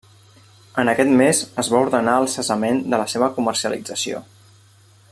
En 0.83 0.89
aquest 0.93 1.13
mes 1.19 1.41
es 1.63 1.69
va 1.73 1.81
ordenar 1.87 2.17
el 2.23 2.27
cessament 2.37 2.81
de 2.95 3.01
la 3.03 3.07
seva 3.15 3.31
comercialització. 3.39 4.25